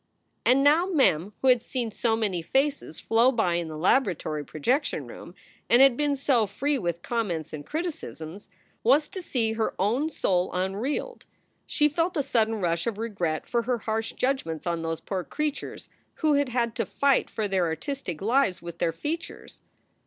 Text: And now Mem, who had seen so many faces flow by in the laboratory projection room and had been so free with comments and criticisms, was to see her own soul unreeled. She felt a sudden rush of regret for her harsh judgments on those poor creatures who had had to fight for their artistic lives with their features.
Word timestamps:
And 0.47 0.63
now 0.63 0.87
Mem, 0.87 1.31
who 1.43 1.47
had 1.49 1.61
seen 1.61 1.91
so 1.91 2.15
many 2.15 2.41
faces 2.41 2.99
flow 2.99 3.31
by 3.31 3.53
in 3.53 3.67
the 3.67 3.77
laboratory 3.77 4.43
projection 4.43 5.05
room 5.05 5.35
and 5.69 5.79
had 5.79 5.95
been 5.95 6.15
so 6.15 6.47
free 6.47 6.79
with 6.79 7.03
comments 7.03 7.53
and 7.53 7.63
criticisms, 7.63 8.49
was 8.83 9.07
to 9.09 9.21
see 9.21 9.53
her 9.53 9.75
own 9.77 10.09
soul 10.09 10.51
unreeled. 10.55 11.27
She 11.67 11.87
felt 11.87 12.17
a 12.17 12.23
sudden 12.23 12.55
rush 12.55 12.87
of 12.87 12.97
regret 12.97 13.45
for 13.45 13.61
her 13.61 13.77
harsh 13.77 14.13
judgments 14.13 14.65
on 14.65 14.81
those 14.81 15.01
poor 15.01 15.23
creatures 15.23 15.87
who 16.15 16.33
had 16.33 16.49
had 16.49 16.73
to 16.77 16.85
fight 16.87 17.29
for 17.29 17.47
their 17.47 17.67
artistic 17.67 18.23
lives 18.23 18.59
with 18.59 18.79
their 18.79 18.93
features. 18.93 19.61